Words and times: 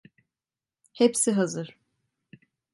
Hepsi 0.93 1.31
hazır. 1.31 1.77